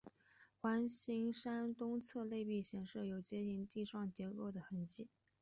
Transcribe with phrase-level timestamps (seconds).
[0.59, 3.37] 环形山的东侧内壁显示有阶
[3.69, 5.07] 地状结构的痕迹。